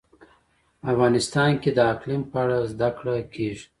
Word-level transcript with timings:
افغانستان 0.91 1.51
کې 1.61 1.69
د 1.73 1.79
اقلیم 1.93 2.23
په 2.31 2.37
اړه 2.43 2.57
زده 2.71 2.89
کړه 2.97 3.15
کېږي. 3.33 3.65